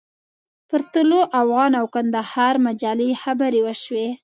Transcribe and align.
پر 0.69 0.81
طلوع 0.93 1.25
افغان 1.41 1.71
او 1.79 1.85
کندهار 1.95 2.55
مجلې 2.65 3.09
خبرې 3.23 3.59
وشوې. 3.63 4.07